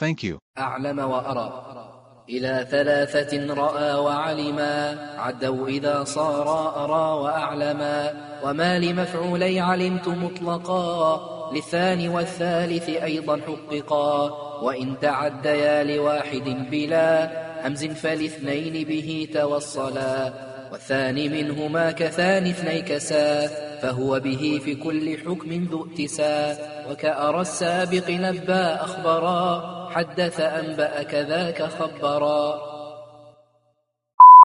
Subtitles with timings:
[0.00, 0.36] Thank you.
[0.58, 1.66] أعلم وأرى.
[2.28, 4.98] إلى ثلاثة رأى وعلما.
[5.18, 6.48] عدوا إذا صار
[6.84, 8.12] أرى وأعلما.
[8.44, 11.20] وما لمفعولي علمت مطلقا.
[11.52, 14.30] للثاني والثالث أيضا حققا.
[14.62, 17.30] وإن تعديا لواحد بلا
[17.66, 20.32] همز فالاثنين به توصلا.
[20.74, 23.46] والثاني منهما كثاني اثني كسا
[23.82, 26.58] فهو به في كل حكم ذو ائتسا
[26.90, 32.73] وكأرى السابق نبا أخبرا حدث أنبأ كذاك خبرا.